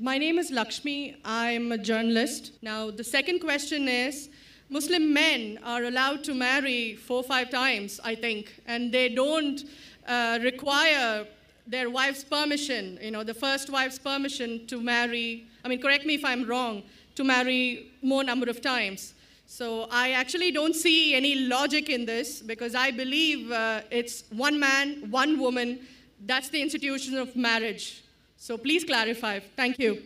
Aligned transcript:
My 0.00 0.18
name 0.18 0.40
is 0.40 0.50
Lakshmi. 0.50 1.18
I'm 1.24 1.70
a 1.70 1.78
journalist. 1.78 2.54
Now, 2.62 2.90
the 2.90 3.04
second 3.04 3.38
question 3.38 3.86
is 3.86 4.28
Muslim 4.68 5.12
men 5.12 5.60
are 5.62 5.84
allowed 5.84 6.24
to 6.24 6.34
marry 6.34 6.96
four 6.96 7.18
or 7.18 7.22
five 7.22 7.48
times, 7.48 8.00
I 8.02 8.16
think, 8.16 8.60
and 8.66 8.90
they 8.90 9.08
don't 9.08 9.62
uh, 10.08 10.40
require 10.42 11.28
their 11.68 11.90
wife's 11.90 12.24
permission, 12.24 12.98
you 13.00 13.12
know, 13.12 13.22
the 13.22 13.34
first 13.34 13.70
wife's 13.70 14.00
permission 14.00 14.66
to 14.66 14.80
marry. 14.80 15.46
I 15.64 15.68
mean, 15.68 15.80
correct 15.80 16.04
me 16.04 16.16
if 16.16 16.24
I'm 16.24 16.44
wrong, 16.44 16.82
to 17.14 17.22
marry 17.22 17.92
more 18.02 18.24
number 18.24 18.50
of 18.50 18.60
times. 18.60 19.14
So 19.46 19.86
I 19.92 20.10
actually 20.10 20.50
don't 20.50 20.74
see 20.74 21.14
any 21.14 21.36
logic 21.46 21.88
in 21.88 22.04
this 22.04 22.42
because 22.42 22.74
I 22.74 22.90
believe 22.90 23.48
uh, 23.52 23.82
it's 23.92 24.24
one 24.30 24.58
man, 24.58 25.08
one 25.12 25.38
woman. 25.38 25.86
That's 26.26 26.48
the 26.48 26.60
institution 26.60 27.16
of 27.16 27.36
marriage. 27.36 28.03
So 28.46 28.58
please 28.58 28.84
clarify. 28.84 29.40
Thank 29.56 29.78
you. 29.78 30.02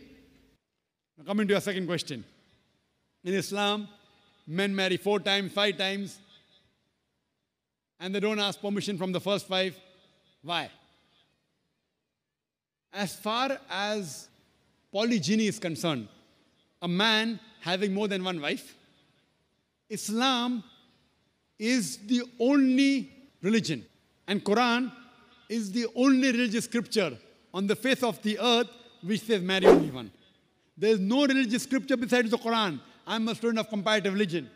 Now 1.17 1.25
coming 1.25 1.45
to 1.49 1.55
your 1.55 1.59
second 1.59 1.87
question. 1.87 2.23
In 3.25 3.33
Islam, 3.33 3.89
men 4.47 4.73
marry 4.73 4.95
four 4.95 5.19
times, 5.19 5.51
five 5.51 5.77
times, 5.77 6.17
and 7.99 8.15
they 8.15 8.21
don't 8.21 8.39
ask 8.39 8.61
permission 8.61 8.97
from 8.97 9.11
the 9.11 9.19
first 9.19 9.45
five. 9.45 9.77
Why? 10.41 10.69
As 12.93 13.13
far 13.13 13.59
as 13.69 14.29
polygyny 14.89 15.47
is 15.47 15.59
concerned, 15.59 16.07
a 16.81 16.87
man 16.87 17.41
having 17.59 17.93
more 17.93 18.07
than 18.07 18.23
one 18.23 18.39
wife, 18.39 18.73
Islam 19.89 20.63
is 21.73 21.97
the 22.07 22.23
only 22.39 23.11
religion, 23.41 23.85
and 24.29 24.41
Quran 24.41 24.93
is 25.49 25.73
the 25.73 25.87
only 25.93 26.31
religious 26.31 26.63
scripture 26.63 27.17
on 27.53 27.67
the 27.67 27.75
face 27.75 28.03
of 28.03 28.21
the 28.21 28.39
earth 28.39 28.67
which 29.01 29.21
says 29.21 29.41
marry 29.41 29.65
only 29.65 29.91
one. 29.91 30.11
There 30.77 30.91
is 30.91 30.99
no 30.99 31.25
religious 31.25 31.63
scripture 31.63 31.97
besides 31.97 32.31
the 32.31 32.37
Quran. 32.37 32.79
I'm 33.05 33.27
a 33.27 33.35
student 33.35 33.59
of 33.59 33.69
comparative 33.69 34.13
religion, 34.13 34.49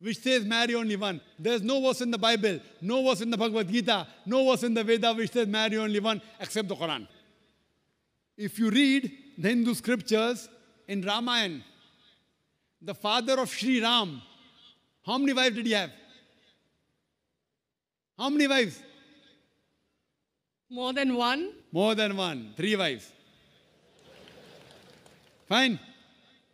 which 0.00 0.18
says 0.18 0.44
marry 0.44 0.74
only 0.74 0.96
one. 0.96 1.20
There's 1.38 1.62
no 1.62 1.80
verse 1.80 2.00
in 2.00 2.10
the 2.10 2.18
Bible, 2.18 2.60
no 2.80 3.08
verse 3.08 3.20
in 3.20 3.30
the 3.30 3.36
Bhagavad 3.36 3.68
Gita, 3.68 4.06
no 4.26 4.50
verse 4.50 4.64
in 4.64 4.74
the 4.74 4.84
Veda 4.84 5.14
which 5.14 5.30
says 5.32 5.46
marry 5.46 5.78
only 5.78 6.00
one 6.00 6.20
except 6.40 6.68
the 6.68 6.74
Quran. 6.74 7.06
If 8.36 8.58
you 8.58 8.70
read 8.70 9.10
the 9.38 9.48
Hindu 9.48 9.74
scriptures 9.74 10.48
in 10.88 11.00
Ramayana, 11.02 11.62
the 12.82 12.94
father 12.94 13.40
of 13.40 13.48
Sri 13.48 13.80
Ram, 13.80 14.20
how 15.04 15.16
many 15.16 15.32
wives 15.32 15.56
did 15.56 15.66
he 15.66 15.72
have? 15.72 15.90
How 18.18 18.28
many 18.28 18.46
wives? 18.46 18.82
More 20.68 20.92
than 20.92 21.14
one? 21.14 21.52
More 21.72 21.94
than 21.94 22.16
one. 22.16 22.52
Three 22.56 22.74
wives. 22.76 23.10
Fine. 25.48 25.78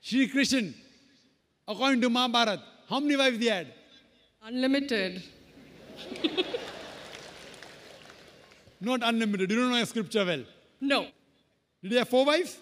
Shri 0.03 0.29
Krishna, 0.29 0.71
according 1.67 2.01
to 2.03 2.11
Mahabharat, 2.11 2.61
how 2.89 3.01
many 3.01 3.17
wives 3.17 3.39
he 3.39 3.47
had? 3.47 3.69
Unlimited. 4.43 5.23
Not 8.81 9.01
unlimited. 9.03 9.51
You 9.51 9.57
don't 9.57 9.71
know 9.71 9.77
your 9.77 9.87
scripture 9.87 10.25
well. 10.27 10.43
No. 10.81 11.07
Did 11.83 11.93
he 11.93 11.99
have 11.99 12.09
four 12.09 12.25
wives? 12.27 12.59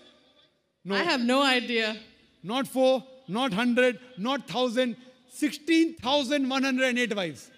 No. 0.84 0.94
I 0.94 1.02
have 1.02 1.20
no 1.20 1.42
idea. 1.42 1.96
Not 2.42 2.66
four, 2.68 3.02
not 3.26 3.52
hundred, 3.52 3.98
not 4.18 4.46
thousand, 4.46 4.96
16,108 5.32 7.16
wives. 7.16 7.50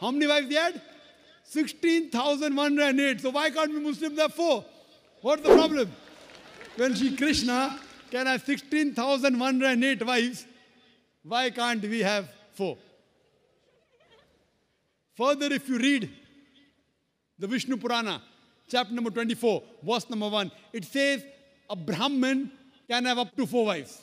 How 0.00 0.10
many 0.10 0.26
wives 0.26 0.48
he 0.48 0.54
had? 0.54 0.80
16,108. 1.52 3.20
So 3.20 3.28
why 3.28 3.50
can't 3.50 3.74
we 3.74 3.80
Muslims 3.80 4.18
have 4.18 4.32
four? 4.32 4.64
What's 5.20 5.42
the 5.42 5.54
problem? 5.54 5.92
When 6.76 6.94
Sri 6.94 7.14
Krishna 7.14 7.78
can 8.10 8.26
have 8.26 8.42
16,108 8.42 10.06
wives, 10.06 10.46
why 11.22 11.50
can't 11.50 11.82
we 11.82 12.00
have 12.00 12.26
four? 12.54 12.78
Further, 15.14 15.52
if 15.52 15.68
you 15.68 15.76
read 15.76 16.08
the 17.38 17.46
Vishnu 17.46 17.76
Purana, 17.76 18.22
chapter 18.66 18.94
number 18.94 19.10
24, 19.10 19.62
verse 19.82 20.08
number 20.08 20.30
1, 20.30 20.50
it 20.72 20.86
says 20.86 21.22
a 21.68 21.76
Brahmin 21.76 22.50
can 22.88 23.04
have 23.04 23.18
up 23.18 23.36
to 23.36 23.46
four 23.46 23.66
wives. 23.66 24.00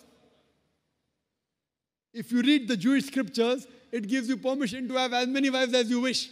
If 2.14 2.32
you 2.32 2.44
read 2.44 2.68
the 2.68 2.78
Jewish 2.78 3.06
scriptures, 3.06 3.66
it 3.92 4.08
gives 4.08 4.30
you 4.30 4.38
permission 4.38 4.88
to 4.88 4.94
have 4.98 5.14
as 5.14 5.28
many 5.28 5.50
wives 5.50 5.74
as 5.74 5.90
you 5.90 6.02
wish. 6.02 6.30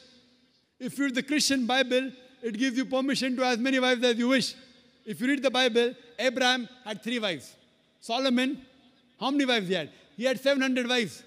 If 0.80 0.98
you 0.98 1.06
read 1.06 1.16
the 1.16 1.24
Christian 1.24 1.66
Bible, 1.66 2.12
it 2.42 2.58
gives 2.58 2.78
you 2.78 2.86
permission 2.86 3.36
to 3.36 3.44
have 3.44 3.54
as 3.54 3.60
many 3.60 3.80
wives 3.80 4.04
as 4.04 4.18
you 4.18 4.28
wish. 4.30 4.54
If 5.06 5.20
you 5.22 5.28
read 5.28 5.42
the 5.42 5.50
Bible, 5.50 5.96
Abraham 6.20 6.70
had 6.86 7.04
three 7.04 7.20
wives. 7.20 7.56
Solomon, 8.00 8.62
how 9.20 9.32
many 9.32 9.46
wives 9.46 9.68
he 9.68 9.74
had? 9.74 9.90
He 10.16 10.26
had 10.26 10.40
700 10.40 10.88
wives. 10.88 11.24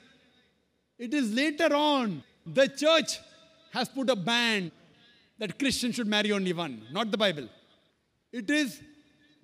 It 0.99 1.15
is 1.15 1.33
later 1.33 1.75
on 1.75 2.23
the 2.47 2.69
church 2.69 3.19
has 3.73 3.89
put 3.89 4.11
a 4.11 4.17
ban 4.17 4.71
that 5.39 5.59
Christians 5.59 5.95
should 5.95 6.07
marry 6.07 6.33
only 6.33 6.53
one, 6.53 6.83
not 6.93 7.11
the 7.11 7.17
Bible. 7.17 7.49
It 8.33 8.51
is 8.51 8.81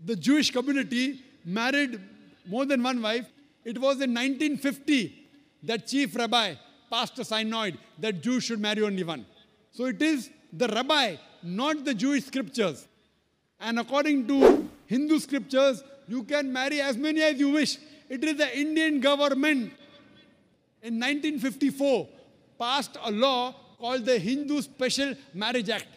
the 0.05 0.15
Jewish 0.15 0.51
community 0.51 1.23
married 1.45 2.01
more 2.47 2.67
than 2.67 2.83
one 2.83 3.03
wife. 3.03 3.27
It 3.65 3.79
was 3.79 3.97
in 4.01 4.15
1950 4.15 5.29
that 5.65 5.87
chief 5.87 6.15
rabbi 6.15 6.55
passed 6.91 7.19
a 7.19 7.25
synod 7.25 7.79
that 7.99 8.23
Jews 8.23 8.45
should 8.45 8.61
marry 8.61 8.83
only 8.83 9.03
one. 9.03 9.27
So 9.77 9.85
it 9.85 10.01
is 10.01 10.31
the 10.53 10.69
rabbi, 10.69 11.17
not 11.43 11.85
the 11.85 11.93
Jewish 11.93 12.25
scriptures. 12.25 12.89
And 13.61 13.79
according 13.79 14.27
to 14.29 14.69
Hindu 14.87 15.19
scriptures, 15.19 15.85
you 16.09 16.23
can 16.23 16.51
marry 16.51 16.81
as 16.81 16.97
many 16.97 17.21
as 17.21 17.39
you 17.39 17.51
wish. 17.51 17.77
It 18.09 18.25
is 18.25 18.37
the 18.37 18.59
Indian 18.59 19.01
government 19.01 19.73
in 20.83 20.95
1954 21.01 22.09
passed 22.59 22.97
a 23.05 23.11
law 23.11 23.55
called 23.79 24.07
the 24.07 24.19
Hindu 24.19 24.63
Special 24.63 25.15
Marriage 25.35 25.69
Act. 25.69 25.89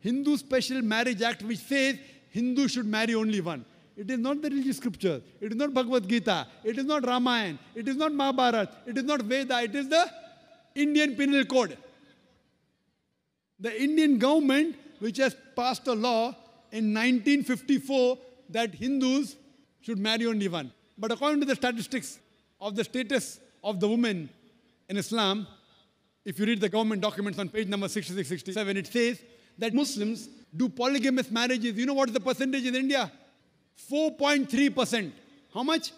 Hindu 0.00 0.36
Special 0.36 0.80
Marriage 0.82 1.22
Act, 1.22 1.42
which 1.42 1.58
says 1.58 1.96
Hindu 2.30 2.68
should 2.68 2.86
marry 2.86 3.14
only 3.14 3.40
one. 3.40 3.64
It 3.96 4.08
is 4.10 4.18
not 4.18 4.40
the 4.40 4.50
religious 4.50 4.76
scripture. 4.76 5.20
It 5.40 5.50
is 5.52 5.56
not 5.56 5.74
Bhagavad 5.74 6.06
Gita. 6.08 6.46
It 6.62 6.78
is 6.78 6.84
not 6.84 7.04
Ramayana. 7.04 7.58
It 7.74 7.88
is 7.88 7.96
not 7.96 8.12
Mahabharata. 8.12 8.70
It 8.86 8.98
is 8.98 9.04
not 9.04 9.22
Veda. 9.22 9.62
It 9.62 9.74
is 9.74 9.88
the 9.88 10.04
Indian 10.76 11.16
Penal 11.16 11.44
Code. 11.44 11.76
The 13.60 13.82
Indian 13.82 14.18
government, 14.18 14.76
which 14.98 15.18
has 15.18 15.36
passed 15.56 15.86
a 15.86 15.92
law 15.92 16.28
in 16.72 16.92
1954 16.92 18.18
that 18.50 18.74
Hindus 18.74 19.36
should 19.80 19.98
marry 19.98 20.26
only 20.26 20.48
one. 20.48 20.72
But 20.98 21.12
according 21.12 21.40
to 21.40 21.46
the 21.46 21.54
statistics 21.54 22.18
of 22.60 22.74
the 22.74 22.84
status 22.84 23.40
of 23.62 23.80
the 23.80 23.88
woman 23.88 24.28
in 24.88 24.96
Islam, 24.96 25.46
if 26.24 26.38
you 26.38 26.46
read 26.46 26.60
the 26.60 26.68
government 26.68 27.02
documents 27.02 27.38
on 27.38 27.48
page 27.48 27.68
number 27.68 27.88
66, 27.88 28.28
67, 28.28 28.76
it 28.76 28.86
says 28.86 29.20
that 29.58 29.74
Muslims 29.74 30.28
do 30.56 30.68
polygamous 30.68 31.30
marriages. 31.30 31.76
You 31.76 31.86
know 31.86 31.94
what 31.94 32.08
is 32.08 32.14
the 32.14 32.20
percentage 32.20 32.64
in 32.64 32.74
India? 32.74 33.10
4.3%. 33.90 35.12
How 35.52 35.62
much? 35.62 35.92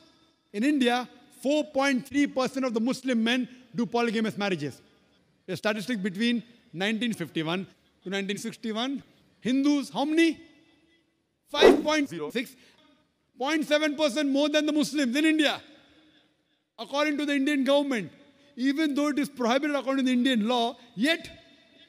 In 0.52 0.64
India, 0.64 1.08
4.3% 1.44 2.66
of 2.66 2.74
the 2.74 2.80
Muslim 2.80 3.22
men 3.22 3.48
do 3.74 3.86
polygamous 3.86 4.36
marriages. 4.36 4.80
A 5.48 5.56
statistic 5.56 6.02
between 6.02 6.42
1951 6.78 7.64
to 7.64 8.10
1961. 8.10 9.02
Hindus, 9.40 9.90
how 9.90 10.04
many? 10.04 10.40
5.06. 11.52 12.56
0.7% 13.40 14.30
more 14.30 14.48
than 14.48 14.66
the 14.66 14.72
Muslims 14.72 15.14
in 15.14 15.24
India. 15.24 15.60
According 16.78 17.18
to 17.18 17.26
the 17.26 17.34
Indian 17.34 17.64
government, 17.64 18.10
even 18.56 18.94
though 18.94 19.08
it 19.08 19.18
is 19.18 19.28
prohibited 19.28 19.76
according 19.76 20.06
to 20.06 20.10
the 20.10 20.16
Indian 20.16 20.48
law, 20.48 20.76
yet 20.94 21.28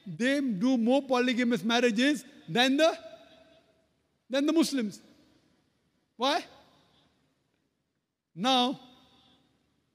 they 0.06 0.40
do 0.40 0.76
more 0.76 1.02
polygamous 1.02 1.64
marriages 1.64 2.24
than 2.48 2.76
the, 2.76 2.96
than 4.30 4.46
the 4.46 4.52
Muslims. 4.52 5.00
Why? 6.16 6.44
Now, 8.34 8.80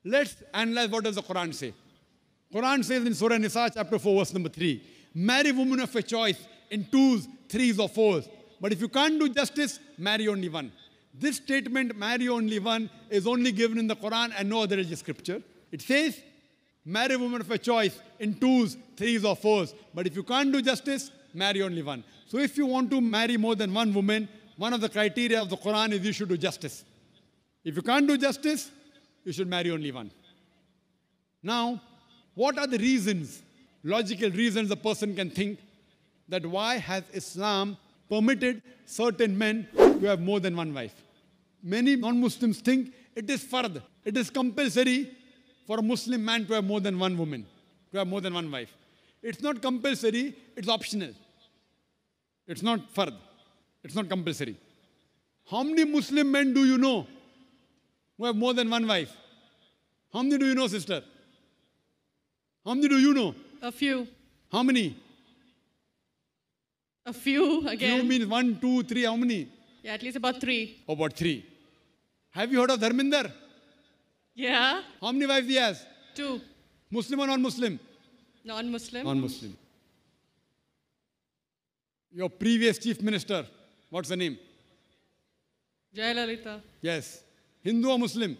let's 0.03 0.35
analyze 0.53 0.89
what 0.89 1.03
does 1.03 1.15
the 1.15 1.23
Quran 1.23 1.53
say. 1.53 1.73
Quran 2.53 2.83
says 2.83 3.05
in 3.05 3.13
Surah 3.13 3.37
Nisa 3.37 3.69
chapter 3.73 3.97
4 3.97 4.19
verse 4.19 4.33
number 4.33 4.49
3, 4.49 4.81
marry 5.13 5.51
women 5.51 5.79
of 5.79 5.93
your 5.93 6.03
choice 6.03 6.39
in 6.69 6.85
twos, 6.85 7.27
threes 7.49 7.79
or 7.79 7.89
fours. 7.89 8.27
But 8.59 8.71
if 8.71 8.81
you 8.81 8.87
can't 8.87 9.19
do 9.19 9.29
justice, 9.29 9.79
marry 9.97 10.27
only 10.27 10.49
one. 10.49 10.71
This 11.13 11.37
statement, 11.37 11.95
marry 11.95 12.27
only 12.27 12.59
one, 12.59 12.89
is 13.09 13.27
only 13.27 13.51
given 13.51 13.77
in 13.77 13.87
the 13.87 13.95
Quran 13.95 14.33
and 14.37 14.49
no 14.49 14.63
other 14.63 14.75
religious 14.75 14.99
scripture. 14.99 15.41
It 15.71 15.81
says, 15.81 16.19
marry 16.83 17.15
women 17.15 17.41
of 17.41 17.47
your 17.47 17.59
choice 17.59 17.99
in 18.19 18.33
twos, 18.39 18.77
threes 18.97 19.23
or 19.23 19.35
fours. 19.35 19.75
But 19.93 20.07
if 20.07 20.15
you 20.15 20.23
can't 20.23 20.51
do 20.51 20.61
justice, 20.61 21.11
marry 21.33 21.61
only 21.61 21.83
one. 21.83 22.03
So 22.25 22.39
if 22.39 22.57
you 22.57 22.65
want 22.65 22.89
to 22.91 22.99
marry 22.99 23.37
more 23.37 23.55
than 23.55 23.71
one 23.73 23.93
woman, 23.93 24.27
one 24.57 24.73
of 24.73 24.81
the 24.81 24.89
criteria 24.89 25.39
of 25.39 25.49
the 25.49 25.57
Quran 25.57 25.91
is 25.91 26.03
you 26.03 26.13
should 26.13 26.29
do 26.29 26.37
justice. 26.37 26.83
If 27.63 27.75
you 27.75 27.83
can't 27.83 28.07
do 28.07 28.17
justice, 28.17 28.71
you 29.23 29.33
should 29.33 29.47
marry 29.47 29.69
only 29.69 29.91
one. 29.91 30.09
Now, 31.43 31.79
what 32.33 32.57
are 32.57 32.65
the 32.65 32.79
reasons, 32.79 33.42
logical 33.83 34.29
reasons 34.31 34.71
a 34.71 34.75
person 34.75 35.15
can 35.15 35.29
think 35.29 35.59
that 36.29 36.45
why 36.45 36.77
has 36.77 37.03
Islam 37.13 37.77
permitted 38.09 38.61
certain 38.85 39.37
men 39.37 39.67
to 39.75 40.05
have 40.05 40.19
more 40.19 40.39
than 40.39 40.55
one 40.55 40.73
wife. 40.73 40.93
Many 41.61 41.95
non 41.95 42.19
Muslims 42.19 42.59
think 42.59 42.93
it 43.15 43.29
is 43.29 43.43
fard, 43.43 43.81
it 44.03 44.17
is 44.17 44.29
compulsory 44.29 45.11
for 45.65 45.79
a 45.79 45.81
Muslim 45.81 46.23
man 46.23 46.45
to 46.45 46.53
have 46.53 46.65
more 46.65 46.81
than 46.81 46.99
one 46.99 47.17
woman, 47.17 47.45
to 47.91 47.97
have 47.99 48.07
more 48.07 48.21
than 48.21 48.33
one 48.33 48.51
wife. 48.51 48.73
It's 49.21 49.41
not 49.41 49.61
compulsory, 49.61 50.35
it's 50.57 50.67
optional. 50.67 51.11
It's 52.45 52.61
not 52.61 52.93
fard, 52.93 53.13
it's 53.83 53.95
not 53.95 54.09
compulsory. 54.09 54.57
How 55.49 55.63
many 55.63 55.85
Muslim 55.85 56.31
men 56.31 56.53
do 56.53 56.65
you 56.65 56.77
know 56.77 57.07
who 58.17 58.25
have 58.25 58.35
more 58.35 58.53
than 58.53 58.69
one 58.69 58.87
wife? 58.87 59.15
How 60.11 60.21
many 60.21 60.37
do 60.37 60.45
you 60.45 60.55
know, 60.55 60.67
sister? 60.67 61.01
How 62.65 62.73
many 62.73 62.87
do 62.87 62.99
you 62.99 63.13
know? 63.13 63.33
A 63.63 63.71
few. 63.71 64.07
How 64.51 64.61
many? 64.61 64.85
A 67.05 67.13
few 67.13 67.61
Few 67.61 67.69
again. 67.69 68.07
means 68.07 68.25
one, 68.25 68.59
two, 68.59 68.83
three. 68.83 69.03
How 69.03 69.15
many? 69.15 69.47
Yeah, 69.83 69.93
at 69.93 70.03
least 70.03 70.17
about 70.17 70.39
three. 70.41 70.83
About 70.87 71.13
three. 71.13 71.45
Have 72.31 72.51
you 72.51 72.59
heard 72.59 72.71
of 72.71 72.79
Dharminder? 72.79 73.31
Yeah. 74.35 74.81
How 75.01 75.11
many 75.13 75.25
wives 75.25 75.47
he 75.47 75.55
has? 75.55 75.85
Two. 76.13 76.41
Muslim 76.91 77.21
or 77.21 77.27
non-Muslim? 77.27 77.79
Non-Muslim. 78.43 79.05
Non-Muslim. 79.05 79.55
Your 82.11 82.29
previous 82.29 82.77
chief 82.77 83.01
minister, 83.01 83.45
what's 83.89 84.09
the 84.09 84.17
name? 84.17 84.37
Jayalalitha. 85.95 86.61
Yes. 86.81 87.23
Hindu 87.63 87.89
or 87.89 87.97
Muslim? 87.99 88.37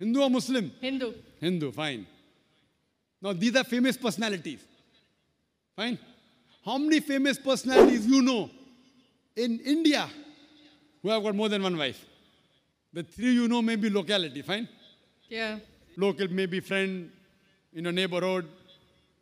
Hindu 0.00 0.20
or 0.22 0.30
Muslim? 0.30 0.72
Hindu. 0.80 1.12
Hindu, 1.40 1.70
fine. 1.72 2.06
Now 3.20 3.34
these 3.34 3.54
are 3.54 3.64
famous 3.64 3.98
personalities. 3.98 4.60
Fine. 5.76 5.98
How 6.64 6.78
many 6.78 7.00
famous 7.00 7.38
personalities 7.38 8.06
you 8.06 8.22
know 8.22 8.50
in 9.36 9.60
India 9.60 10.08
who 11.02 11.10
have 11.10 11.22
got 11.22 11.34
more 11.34 11.50
than 11.50 11.62
one 11.62 11.76
wife? 11.76 12.04
The 12.92 13.02
three 13.02 13.34
you 13.34 13.46
know 13.46 13.60
may 13.60 13.76
be 13.76 13.90
locality, 13.90 14.42
fine? 14.42 14.68
Yeah. 15.28 15.58
Local, 15.96 16.28
maybe 16.28 16.60
friend 16.60 17.10
in 17.74 17.84
your 17.84 17.92
neighborhood, 17.92 18.48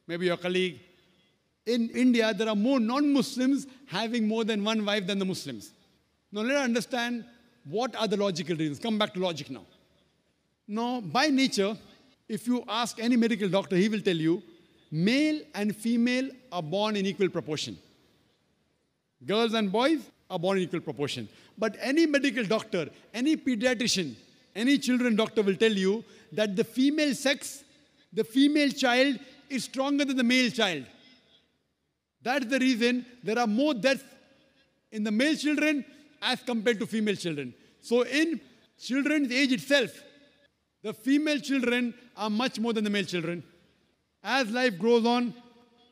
maybe 0.06 0.26
your 0.26 0.36
colleague. 0.36 0.78
In 1.66 1.90
India, 1.90 2.32
there 2.32 2.48
are 2.48 2.56
more 2.56 2.80
non-Muslims 2.80 3.66
having 3.86 4.26
more 4.26 4.44
than 4.44 4.64
one 4.64 4.84
wife 4.86 5.06
than 5.06 5.18
the 5.18 5.24
Muslims. 5.24 5.72
Now 6.32 6.42
let 6.42 6.56
us 6.56 6.64
understand 6.64 7.24
what 7.64 7.94
are 7.96 8.06
the 8.06 8.16
logical 8.16 8.56
reasons. 8.56 8.78
Come 8.78 8.96
back 8.96 9.12
to 9.14 9.20
logic 9.20 9.50
now. 9.50 9.66
Now, 10.68 11.00
by 11.00 11.28
nature, 11.28 11.76
if 12.28 12.46
you 12.46 12.62
ask 12.68 13.00
any 13.00 13.16
medical 13.16 13.48
doctor, 13.48 13.74
he 13.74 13.88
will 13.88 14.02
tell 14.02 14.16
you 14.16 14.42
male 14.90 15.40
and 15.54 15.74
female 15.74 16.28
are 16.52 16.62
born 16.62 16.94
in 16.94 17.06
equal 17.06 17.30
proportion. 17.30 17.78
Girls 19.24 19.54
and 19.54 19.72
boys 19.72 20.00
are 20.30 20.38
born 20.38 20.58
in 20.58 20.64
equal 20.64 20.80
proportion. 20.80 21.26
But 21.56 21.76
any 21.80 22.04
medical 22.04 22.44
doctor, 22.44 22.90
any 23.14 23.34
pediatrician, 23.36 24.14
any 24.54 24.76
children 24.76 25.16
doctor 25.16 25.42
will 25.42 25.56
tell 25.56 25.72
you 25.72 26.04
that 26.32 26.54
the 26.54 26.64
female 26.64 27.14
sex, 27.14 27.64
the 28.12 28.24
female 28.24 28.68
child 28.70 29.18
is 29.48 29.64
stronger 29.64 30.04
than 30.04 30.18
the 30.18 30.24
male 30.24 30.50
child. 30.50 30.84
That's 32.22 32.44
the 32.46 32.58
reason 32.58 33.06
there 33.24 33.38
are 33.38 33.46
more 33.46 33.72
deaths 33.72 34.04
in 34.92 35.02
the 35.02 35.10
male 35.10 35.34
children 35.34 35.84
as 36.20 36.40
compared 36.42 36.78
to 36.80 36.86
female 36.86 37.16
children. 37.16 37.54
So 37.80 38.02
in 38.02 38.40
children's 38.78 39.32
age 39.32 39.52
itself, 39.52 39.90
the 40.82 40.92
female 40.92 41.38
children 41.38 41.94
are 42.16 42.30
much 42.30 42.58
more 42.58 42.72
than 42.72 42.84
the 42.84 42.90
male 42.90 43.04
children. 43.04 43.42
As 44.22 44.50
life 44.50 44.78
grows 44.78 45.04
on, 45.06 45.34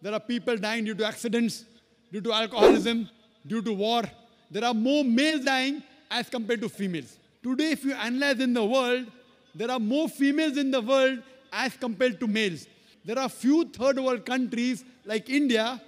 there 0.02 0.12
are 0.12 0.20
people 0.20 0.56
dying 0.56 0.84
due 0.84 0.94
to 0.94 1.06
accidents, 1.06 1.64
due 2.12 2.20
to 2.20 2.32
alcoholism, 2.32 3.08
due 3.46 3.62
to 3.62 3.72
war. 3.72 4.02
There 4.50 4.64
are 4.64 4.74
more 4.74 5.04
males 5.04 5.44
dying 5.44 5.82
as 6.10 6.28
compared 6.28 6.60
to 6.60 6.68
females. 6.68 7.18
Today, 7.42 7.72
if 7.72 7.84
you 7.84 7.94
analyze 7.94 8.40
in 8.40 8.52
the 8.54 8.64
world, 8.64 9.06
there 9.54 9.70
are 9.70 9.80
more 9.80 10.08
females 10.08 10.56
in 10.56 10.70
the 10.70 10.80
world 10.80 11.22
as 11.52 11.76
compared 11.76 12.20
to 12.20 12.26
males. 12.26 12.66
There 13.04 13.18
are 13.18 13.28
few 13.28 13.64
third 13.66 13.98
world 13.98 14.26
countries 14.26 14.84
like 15.04 15.30
India 15.30 15.80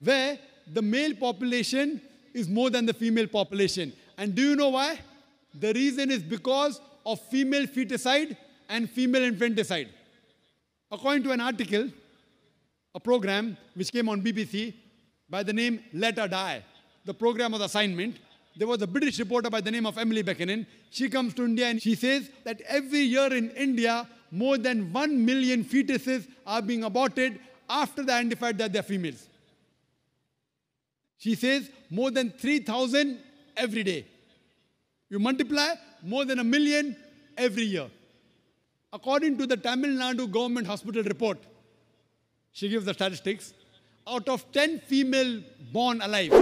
where 0.00 0.38
the 0.72 0.82
male 0.82 1.14
population 1.14 2.00
is 2.34 2.48
more 2.48 2.70
than 2.70 2.86
the 2.86 2.92
female 2.92 3.26
population. 3.26 3.92
And 4.18 4.34
do 4.34 4.42
you 4.42 4.56
know 4.56 4.70
why? 4.70 4.98
The 5.58 5.72
reason 5.72 6.10
is 6.10 6.22
because 6.22 6.80
of 7.04 7.20
female 7.20 7.66
feticide 7.66 8.36
and 8.68 8.90
female 8.90 9.24
infanticide. 9.24 9.88
According 10.90 11.24
to 11.24 11.32
an 11.32 11.40
article, 11.40 11.90
a 12.94 13.00
program 13.00 13.56
which 13.74 13.92
came 13.92 14.08
on 14.08 14.22
BBC 14.22 14.74
by 15.28 15.42
the 15.42 15.52
name 15.52 15.80
Let 15.92 16.18
Her 16.18 16.28
Die, 16.28 16.64
the 17.04 17.14
program 17.14 17.52
was 17.52 17.60
assignment. 17.60 18.16
There 18.56 18.66
was 18.66 18.80
a 18.82 18.86
British 18.86 19.18
reporter 19.18 19.50
by 19.50 19.60
the 19.60 19.70
name 19.70 19.86
of 19.86 19.98
Emily 19.98 20.22
Buchanan. 20.22 20.66
She 20.90 21.08
comes 21.08 21.34
to 21.34 21.44
India 21.44 21.66
and 21.66 21.80
she 21.80 21.94
says 21.94 22.30
that 22.44 22.60
every 22.62 23.00
year 23.00 23.32
in 23.32 23.50
India, 23.50 24.08
more 24.30 24.58
than 24.58 24.92
1 24.92 25.24
million 25.24 25.64
fetuses 25.64 26.26
are 26.46 26.62
being 26.62 26.84
aborted 26.84 27.38
after 27.68 28.02
they 28.02 28.12
identified 28.12 28.58
that 28.58 28.72
they're 28.72 28.82
females. 28.82 29.28
She 31.18 31.34
says 31.34 31.70
more 31.90 32.10
than 32.10 32.30
3,000 32.30 33.18
every 33.56 33.82
day. 33.82 34.06
You 35.08 35.18
multiply 35.18 35.74
more 36.02 36.24
than 36.24 36.38
a 36.38 36.44
million 36.44 36.96
every 37.36 37.64
year. 37.64 37.88
According 38.96 39.36
to 39.38 39.46
the 39.46 39.58
Tamil 39.58 39.90
Nadu 40.02 40.24
government 40.36 40.66
hospital 40.66 41.02
report, 41.02 41.38
she 42.52 42.68
gives 42.70 42.86
the 42.86 42.94
statistics. 42.94 43.52
Out 44.08 44.26
of 44.34 44.50
10 44.52 44.80
female 44.90 45.42
born 45.70 46.00
alive, 46.00 46.32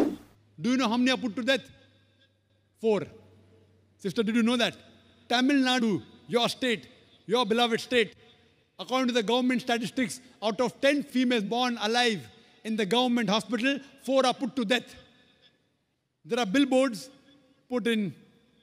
do 0.61 0.71
you 0.71 0.77
know 0.77 0.89
how 0.89 0.97
many 0.97 1.11
are 1.11 1.17
put 1.17 1.35
to 1.35 1.43
death? 1.43 1.65
Four. 2.81 3.03
Sister, 3.99 4.23
did 4.23 4.37
you 4.37 4.45
know 4.45 4.57
that? 4.57 4.77
Tamil 5.29 5.57
Nadu, 5.69 6.03
your 6.29 6.49
state, 6.49 6.87
your 7.27 7.45
beloved 7.45 7.81
state, 7.81 8.15
according 8.79 9.09
to 9.09 9.15
the 9.15 9.27
government 9.33 9.63
statistics, 9.63 10.21
out 10.41 10.61
of 10.61 10.81
10 10.81 11.03
females 11.03 11.43
born 11.43 11.77
alive 11.83 12.21
in 12.63 12.77
the 12.77 12.87
government 12.87 13.29
hospital, 13.29 13.81
four 14.05 14.25
are 14.25 14.35
put 14.35 14.55
to 14.55 14.65
death. 14.65 14.95
There 16.25 16.39
are 16.39 16.47
billboards 16.47 17.11
put 17.69 17.89
in 17.89 18.15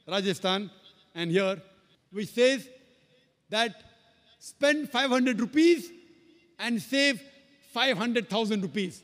Rajasthan 0.08 0.72
and 1.14 1.30
here 1.30 1.62
which 2.12 2.30
says 2.30 2.70
that 3.52 3.76
spend 4.40 4.90
500 4.90 5.40
rupees 5.40 5.92
and 6.58 6.82
save 6.82 7.22
500,000 7.74 8.62
rupees. 8.62 9.02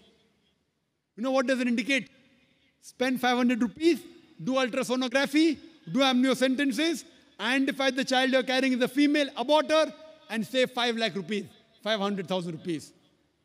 You 1.15 1.23
know 1.23 1.31
what 1.31 1.47
does 1.47 1.59
it 1.59 1.67
indicate? 1.67 2.09
Spend 2.81 3.21
500 3.21 3.61
rupees, 3.61 3.99
do 4.44 4.54
ultrasonography, 4.54 5.57
do 5.92 5.99
amniocentesis, 5.99 7.04
identify 7.39 7.92
the 7.92 8.04
child 8.04 8.31
you're 8.31 8.44
carrying 8.44 8.73
is 8.73 8.81
a 8.81 8.87
female, 8.87 9.27
abort 9.37 9.69
her, 9.69 9.94
and 10.30 10.45
save 10.45 10.71
5 10.71 10.97
lakh 10.97 11.16
rupees, 11.16 11.45
500,000 11.83 12.51
rupees. 12.51 12.94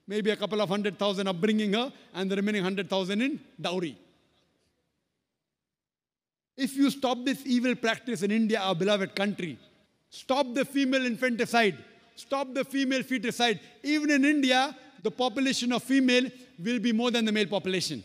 Maybe 0.06 0.30
a 0.30 0.36
couple 0.36 0.60
of 0.60 0.68
hundred 0.68 0.98
thousand 0.98 1.28
upbringing 1.28 1.72
her, 1.74 1.92
and 2.14 2.30
the 2.30 2.36
remaining 2.36 2.62
100,000 2.62 3.22
in 3.22 3.40
dowry. 3.60 3.96
If 6.56 6.76
you 6.76 6.90
stop 6.90 7.24
this 7.24 7.46
evil 7.46 7.74
practice 7.74 8.22
in 8.22 8.30
India, 8.30 8.58
our 8.58 8.74
beloved 8.74 9.14
country, 9.14 9.58
stop 10.12 10.46
the 10.52 10.64
female 10.64 11.06
infanticide, 11.06 11.76
stop 12.14 12.52
the 12.52 12.64
female 12.64 13.02
feticide. 13.02 13.58
Even 13.82 14.10
in 14.10 14.24
India, 14.24 14.76
the 15.02 15.10
population 15.10 15.72
of 15.72 15.82
female 15.82 16.30
will 16.62 16.78
be 16.78 16.92
more 16.92 17.10
than 17.10 17.24
the 17.24 17.32
male 17.32 17.46
population. 17.46 18.04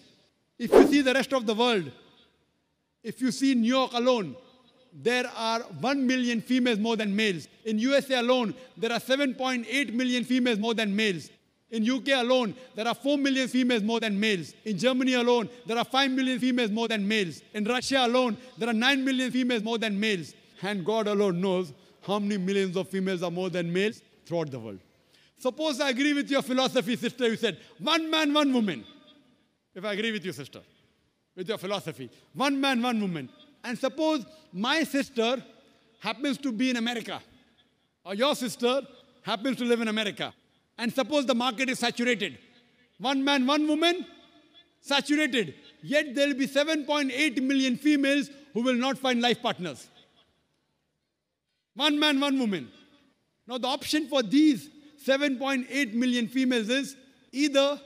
If 0.58 0.72
you 0.72 0.88
see 0.88 1.02
the 1.02 1.14
rest 1.14 1.34
of 1.34 1.46
the 1.46 1.54
world, 1.54 1.92
if 3.04 3.22
you 3.22 3.32
see 3.32 3.54
New 3.54 3.68
York 3.68 3.92
alone, 3.94 4.36
there 4.94 5.30
are 5.36 5.60
1 5.60 6.08
million 6.08 6.42
females 6.42 6.80
more 6.80 6.96
than 6.96 7.16
males. 7.16 7.48
In 7.66 7.78
USA 7.78 8.20
alone, 8.20 8.56
there 8.78 8.92
are 8.92 9.00
7.8 9.00 9.94
million 9.94 10.24
females 10.24 10.58
more 10.58 10.74
than 10.74 10.96
males. 10.96 11.30
In 11.70 11.88
UK 11.88 12.08
alone, 12.24 12.56
there 12.74 12.88
are 12.88 12.96
4 12.96 13.18
million 13.18 13.50
females 13.50 13.84
more 13.84 14.00
than 14.00 14.18
males. 14.18 14.54
In 14.64 14.78
Germany 14.78 15.16
alone, 15.16 15.50
there 15.66 15.78
are 15.78 15.84
5 15.84 16.12
million 16.12 16.40
females 16.40 16.72
more 16.72 16.88
than 16.88 17.06
males. 17.06 17.42
In 17.54 17.66
Russia 17.66 18.06
alone, 18.06 18.38
there 18.58 18.70
are 18.70 18.74
9 18.74 19.04
million 19.04 19.30
females 19.30 19.62
more 19.62 19.78
than 19.78 20.00
males. 20.00 20.34
And 20.62 20.86
God 20.86 21.08
alone 21.08 21.42
knows 21.42 21.74
how 22.08 22.20
many 22.20 22.38
millions 22.38 22.78
of 22.78 22.88
females 22.88 23.22
are 23.22 23.30
more 23.30 23.50
than 23.50 23.72
males 23.72 24.02
throughout 24.26 24.50
the 24.50 24.60
world. 24.60 24.80
Suppose 25.38 25.80
I 25.82 25.90
agree 25.90 26.14
with 26.14 26.32
your 26.32 26.42
philosophy, 26.42 26.96
sister. 26.96 27.28
You 27.28 27.36
said, 27.36 27.58
one 27.80 28.10
man, 28.10 28.34
one 28.34 28.52
woman. 28.54 28.86
If 29.76 29.86
I 29.86 29.94
agree 29.94 30.12
with 30.12 30.26
you, 30.26 30.32
sister, 30.32 30.62
with 31.36 31.48
your 31.48 31.58
philosophy, 31.58 32.10
one 32.34 32.60
man, 32.60 32.82
one 32.82 33.00
woman. 33.00 33.30
And 33.64 33.78
suppose 33.78 34.26
my 34.52 34.84
sister 34.84 35.44
happens 36.00 36.38
to 36.40 36.52
be 36.52 36.70
in 36.70 36.78
America, 36.78 37.22
or 38.04 38.16
your 38.16 38.34
sister 38.36 38.82
happens 39.22 39.58
to 39.58 39.66
live 39.66 39.82
in 39.82 39.90
America. 39.90 40.34
And 40.78 40.94
suppose 40.94 41.26
the 41.26 41.36
market 41.36 41.70
is 41.70 41.80
saturated. 41.80 42.38
One 42.98 43.24
man, 43.24 43.46
one 43.46 43.68
woman, 43.68 44.06
saturated. 44.80 45.56
Yet 45.84 46.16
there 46.16 46.28
will 46.28 46.36
be 46.36 46.48
7.8 46.48 47.42
million 47.42 47.78
females 47.78 48.30
who 48.54 48.62
will 48.62 48.76
not 48.76 48.98
find 48.98 49.22
life 49.22 49.42
partners. 49.42 49.90
One 51.78 52.00
man, 52.00 52.20
one 52.20 52.40
woman. 52.40 52.70
Now, 53.48 53.60
the 53.60 53.68
option 53.68 54.08
for 54.08 54.24
these 54.24 54.68
7.8 55.06 55.94
million 55.94 56.28
females 56.28 56.70
is 56.70 56.96
either 57.32 57.80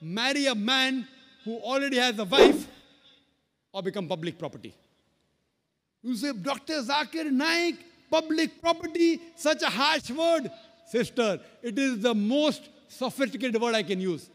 marry 0.00 0.46
a 0.46 0.54
man 0.54 1.06
who 1.44 1.58
already 1.58 1.98
has 1.98 2.16
a 2.20 2.24
wife 2.24 2.68
or 3.72 3.82
become 3.82 4.06
public 4.06 4.38
property. 4.38 4.72
You 6.02 6.14
say, 6.14 6.32
Dr. 6.32 6.82
Zakir 6.82 7.32
Naik, 7.32 7.84
public 8.08 8.60
property, 8.60 9.20
such 9.34 9.62
a 9.62 9.66
harsh 9.66 10.10
word. 10.10 10.48
Sister, 10.86 11.40
it 11.62 11.76
is 11.76 11.98
the 12.00 12.14
most 12.14 12.68
sophisticated 12.86 13.60
word 13.60 13.74
I 13.74 13.82
can 13.82 14.00
use. 14.00 14.30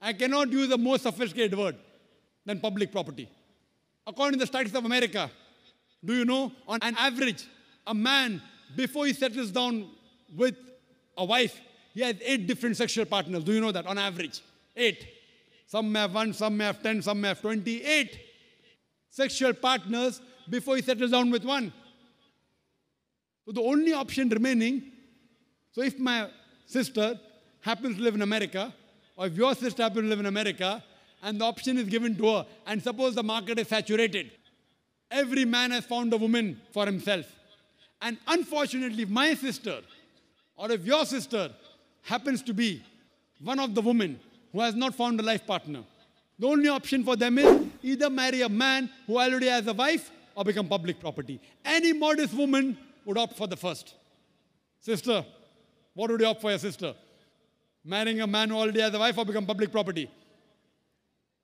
I 0.00 0.14
cannot 0.14 0.50
use 0.50 0.70
a 0.72 0.78
more 0.78 0.98
sophisticated 0.98 1.58
word 1.58 1.76
than 2.46 2.60
public 2.60 2.92
property. 2.92 3.28
According 4.06 4.38
to 4.38 4.44
the 4.44 4.46
studies 4.46 4.74
of 4.74 4.86
America, 4.86 5.30
do 6.02 6.14
you 6.14 6.24
know, 6.24 6.50
on 6.66 6.78
an 6.80 6.96
average, 6.98 7.44
a 7.88 7.94
man, 7.94 8.40
before 8.76 9.06
he 9.06 9.12
settles 9.14 9.50
down 9.50 9.90
with 10.36 10.54
a 11.16 11.24
wife, 11.24 11.58
he 11.94 12.02
has 12.02 12.16
eight 12.22 12.46
different 12.46 12.76
sexual 12.76 13.06
partners. 13.06 13.42
Do 13.42 13.52
you 13.52 13.60
know 13.60 13.72
that? 13.72 13.86
On 13.86 13.98
average, 13.98 14.40
eight. 14.76 15.08
Some 15.66 15.90
may 15.90 16.00
have 16.00 16.14
one, 16.14 16.32
some 16.32 16.56
may 16.56 16.66
have 16.66 16.82
ten, 16.82 17.02
some 17.02 17.20
may 17.20 17.28
have 17.28 17.40
28 17.40 18.20
sexual 19.10 19.52
partners 19.54 20.20
before 20.48 20.76
he 20.76 20.82
settles 20.82 21.10
down 21.10 21.30
with 21.30 21.44
one. 21.44 21.72
So 23.44 23.52
the 23.52 23.62
only 23.62 23.92
option 23.92 24.28
remaining, 24.28 24.92
so 25.72 25.82
if 25.82 25.98
my 25.98 26.28
sister 26.66 27.18
happens 27.62 27.96
to 27.96 28.02
live 28.02 28.14
in 28.14 28.22
America, 28.22 28.72
or 29.16 29.26
if 29.26 29.36
your 29.36 29.54
sister 29.54 29.82
happens 29.82 30.04
to 30.04 30.08
live 30.08 30.20
in 30.20 30.26
America, 30.26 30.84
and 31.22 31.40
the 31.40 31.44
option 31.44 31.78
is 31.78 31.88
given 31.88 32.16
to 32.16 32.26
her, 32.28 32.46
and 32.66 32.82
suppose 32.82 33.14
the 33.14 33.22
market 33.22 33.58
is 33.58 33.68
saturated, 33.68 34.30
every 35.10 35.44
man 35.44 35.70
has 35.70 35.84
found 35.84 36.12
a 36.12 36.16
woman 36.16 36.60
for 36.72 36.86
himself. 36.86 37.26
And 38.00 38.18
unfortunately, 38.26 39.02
if 39.02 39.08
my 39.08 39.34
sister, 39.34 39.80
or 40.56 40.70
if 40.70 40.84
your 40.84 41.04
sister 41.04 41.50
happens 42.02 42.42
to 42.42 42.54
be 42.54 42.82
one 43.42 43.58
of 43.58 43.74
the 43.74 43.80
women 43.80 44.18
who 44.52 44.60
has 44.60 44.74
not 44.74 44.94
found 44.94 45.18
a 45.20 45.22
life 45.22 45.46
partner, 45.46 45.82
the 46.38 46.46
only 46.46 46.68
option 46.68 47.04
for 47.04 47.16
them 47.16 47.38
is 47.38 47.66
either 47.82 48.08
marry 48.08 48.42
a 48.42 48.48
man 48.48 48.88
who 49.06 49.18
already 49.18 49.48
has 49.48 49.66
a 49.66 49.72
wife 49.72 50.10
or 50.36 50.44
become 50.44 50.68
public 50.68 51.00
property. 51.00 51.40
Any 51.64 51.92
modest 51.92 52.32
woman 52.34 52.78
would 53.04 53.18
opt 53.18 53.36
for 53.36 53.48
the 53.48 53.56
first. 53.56 53.94
Sister, 54.80 55.24
what 55.94 56.10
would 56.10 56.20
you 56.20 56.26
opt 56.26 56.40
for 56.40 56.50
your 56.50 56.58
sister? 56.60 56.94
Marrying 57.84 58.20
a 58.20 58.26
man 58.26 58.50
who 58.50 58.56
already 58.56 58.80
has 58.80 58.94
a 58.94 58.98
wife 58.98 59.18
or 59.18 59.24
become 59.24 59.46
public 59.46 59.72
property? 59.72 60.08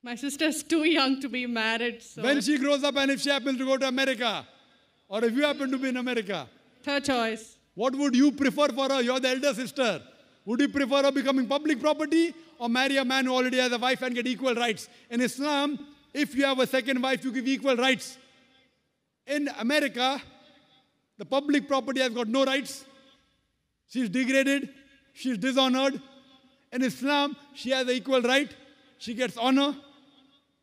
My 0.03 0.15
sister's 0.15 0.63
too 0.63 0.85
young 0.85 1.21
to 1.23 1.29
be 1.29 1.47
married, 1.47 2.03
so 2.03 2.23
When 2.23 2.41
she 2.41 2.59
grows 2.59 2.85
up 2.85 2.97
and 2.97 3.11
if 3.11 3.21
she 3.23 3.31
happens 3.31 3.59
to 3.59 3.65
go 3.65 3.77
to 3.79 3.89
America, 3.89 4.47
or 5.09 5.25
if 5.25 5.33
you 5.35 5.43
happen 5.43 5.71
to 5.71 5.79
be 5.79 5.89
in 5.89 5.97
America, 5.97 6.49
third 6.83 7.05
choice. 7.05 7.57
what 7.75 7.95
would 7.95 8.15
you 8.15 8.33
prefer 8.33 8.69
for 8.69 8.89
her? 8.89 9.03
You're 9.03 9.21
the 9.21 9.31
elder 9.31 9.55
sister. 9.55 10.03
Would 10.45 10.61
you 10.61 10.69
prefer 10.69 11.03
her 11.03 11.13
becoming 11.13 11.47
public 11.47 11.81
property 11.81 12.35
or 12.59 12.69
marry 12.69 12.97
a 12.99 13.05
man 13.05 13.25
who 13.25 13.35
already 13.35 13.59
has 13.59 13.73
a 13.73 13.79
wife 13.79 14.03
and 14.03 14.15
get 14.15 14.27
equal 14.27 14.55
rights? 14.55 14.89
In 15.11 15.21
Islam, 15.21 15.79
if 16.13 16.35
you 16.35 16.45
have 16.45 16.59
a 16.59 16.67
second 16.67 17.03
wife, 17.03 17.25
you 17.25 17.33
give 17.33 17.49
equal 17.49 17.77
rights. 17.77 18.19
In 19.27 19.49
America, 19.59 20.21
the 21.17 21.25
public 21.25 21.67
property 21.67 22.01
has 22.01 22.11
got 22.11 22.29
no 22.29 22.45
rights. 22.45 22.85
She's 23.89 24.09
degraded, 24.09 24.69
she's 25.13 25.39
dishonored. 25.39 26.01
In 26.73 26.83
Islam, 26.83 27.37
she 27.55 27.71
has 27.71 27.87
the 27.87 27.93
equal 27.93 28.21
right, 28.21 28.55
she 28.99 29.15
gets 29.15 29.37
honor. 29.37 29.77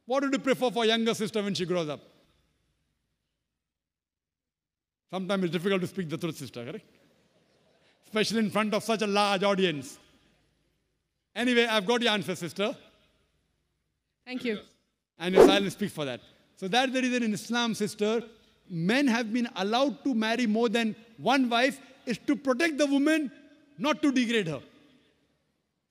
What 0.05 0.24
would 0.24 0.33
you 0.33 0.39
prefer 0.39 0.69
for 0.69 0.86
younger 0.86 1.13
sister 1.13 1.41
when 1.41 1.53
she 1.53 1.65
grows 1.65 1.89
up? 1.89 2.01
Sometimes 5.12 5.44
it's 5.44 5.51
difficult 5.51 5.82
to 5.82 5.88
speak 5.88 6.10
the 6.10 6.18
truth, 6.18 6.38
sister, 6.38 6.63
correct? 6.63 6.86
Especially 8.06 8.39
in 8.39 8.50
front 8.50 8.74
of 8.74 8.84
such 8.84 9.01
a 9.01 9.08
large 9.08 9.44
audience. 9.44 10.00
Anyway, 11.36 11.65
I've 11.65 11.86
got 11.86 12.01
your 12.01 12.13
answer, 12.13 12.34
sister. 12.34 12.75
Thank 14.25 14.46
you. 14.46 14.60
And 15.20 15.36
your 15.36 15.46
silence 15.46 15.74
speaks 15.74 15.94
for 15.94 16.06
that. 16.06 16.22
So 16.56 16.68
that's 16.70 16.94
the 16.94 17.01
reason 17.01 17.24
in 17.24 17.34
Islam, 17.34 17.75
sister, 17.75 18.24
men 18.70 19.08
have 19.08 19.34
been 19.34 19.50
allowed 19.58 20.03
to 20.06 20.13
marry 20.13 20.48
more 20.48 20.70
than 20.70 20.96
one 21.18 21.50
wife 21.50 21.80
is 22.06 22.18
to 22.20 22.36
protect 22.36 22.77
the 22.77 22.86
woman, 22.86 23.32
not 23.77 24.01
to 24.01 24.12
degrade 24.12 24.48
her. 24.48 24.62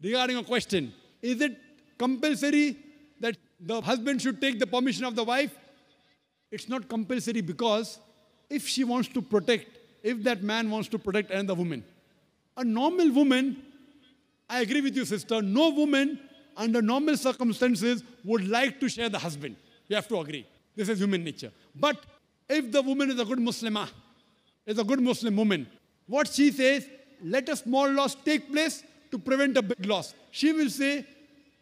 Regarding 0.03 0.39
a 0.39 0.45
question, 0.45 0.95
is 1.21 1.41
it 1.43 1.59
compulsory 1.99 2.77
that 3.21 3.37
the 3.61 3.81
husband 3.83 4.23
should 4.23 4.41
take 4.41 4.59
the 4.59 4.67
permission 4.67 5.05
of 5.05 5.15
the 5.15 5.25
wife? 5.25 5.55
It's 6.51 6.69
not 6.69 6.89
compulsory 6.89 7.43
because 7.43 8.01
if 8.51 8.67
she 8.67 8.85
wants 8.85 9.09
to 9.09 9.23
protect, 9.23 9.79
if 10.03 10.23
that 10.25 10.43
man 10.43 10.71
wants 10.71 10.89
to 10.89 10.99
protect 10.99 11.31
another 11.31 11.55
woman, 11.55 11.85
a 12.57 12.65
normal 12.65 13.11
woman, 13.13 13.63
I 14.49 14.61
agree 14.61 14.81
with 14.81 14.97
you, 14.97 15.05
sister, 15.05 15.41
no 15.41 15.71
woman 15.71 16.19
under 16.57 16.83
normal 16.83 17.17
circumstances 17.17 18.03
would 18.25 18.47
like 18.49 18.81
to 18.81 18.89
share 18.89 19.09
the 19.09 19.19
husband. 19.19 19.57
You 19.89 19.97
have 19.97 20.09
to 20.09 20.19
agree. 20.19 20.47
This 20.75 20.89
is 20.89 20.99
human 20.99 21.25
nature. 21.25 21.53
But 21.75 22.05
if 22.49 22.71
the 22.71 22.83
woman 22.83 23.11
is 23.11 23.21
a 23.21 23.25
good 23.25 23.39
Muslimah, 23.39 23.89
is 24.67 24.79
a 24.79 24.85
good 24.85 25.01
Muslim 25.01 25.37
woman, 25.37 25.67
what 26.07 26.29
she 26.29 26.51
says, 26.51 26.87
let 27.23 27.49
a 27.49 27.57
small 27.57 27.91
loss 27.91 28.15
take 28.15 28.51
place 28.51 28.83
to 29.11 29.19
prevent 29.19 29.57
a 29.57 29.63
big 29.63 29.87
loss. 29.87 30.15
She 30.31 30.53
will 30.53 30.71
say, 30.71 31.07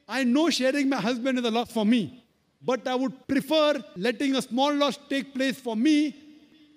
I 0.09 0.25
know 0.25 0.49
sharing 0.49 0.89
my 0.89 0.97
husband 0.97 1.39
is 1.39 1.45
a 1.45 1.51
loss 1.51 1.71
for 1.71 1.85
me, 1.85 2.25
but 2.63 2.87
I 2.89 2.95
would 2.95 3.27
prefer 3.29 3.83
letting 3.97 4.37
a 4.37 4.43
small 4.43 4.75
loss 4.75 4.99
take 5.09 5.35
place 5.35 5.61
for 5.61 5.77
me 5.77 6.17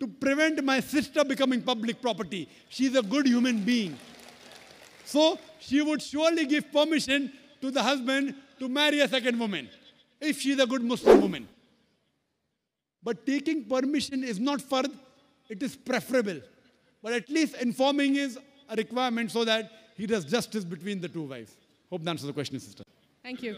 to 0.02 0.08
prevent 0.08 0.64
my 0.64 0.80
sister 0.80 1.24
becoming 1.24 1.62
public 1.62 2.02
property. 2.02 2.50
She's 2.70 2.96
a 2.96 3.04
good 3.04 3.28
human 3.28 3.60
being. 3.64 3.96
So 5.06 5.38
she 5.60 5.82
would 5.84 6.02
surely 6.02 6.48
give 6.48 6.72
permission 6.72 7.32
to 7.62 7.70
the 7.70 7.84
husband 7.84 8.34
to 8.60 8.68
marry 8.68 9.02
a 9.02 9.08
second 9.08 9.40
woman 9.40 9.70
if 10.20 10.42
she's 10.42 10.60
a 10.60 10.66
good 10.66 10.82
Muslim 10.82 11.22
woman. 11.22 11.48
But 13.04 13.28
taking 13.28 13.66
permission 13.66 14.24
is 14.24 14.40
not 14.40 14.60
fard, 14.60 14.92
it 15.50 15.62
is 15.62 15.76
preferable. 15.76 16.42
But 17.04 17.14
at 17.14 17.30
least 17.30 17.56
informing 17.62 18.16
is 18.16 18.40
a 18.70 18.76
requirement 18.76 19.30
so 19.30 19.46
that 19.46 19.70
he 19.96 20.08
does 20.08 20.26
justice 20.26 20.64
between 20.64 21.00
the 21.00 21.10
two 21.10 21.24
wives. 21.24 21.56
Hope 21.92 22.04
that 22.04 22.10
answers 22.10 22.26
the 22.26 22.34
question, 22.34 22.60
sister. 22.60 22.84
Thank 23.22 23.44
you. 23.44 23.58